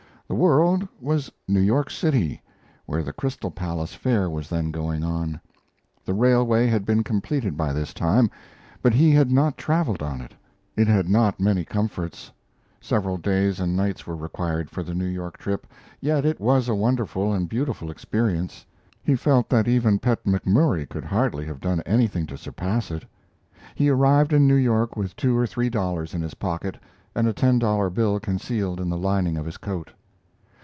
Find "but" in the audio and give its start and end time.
8.81-8.93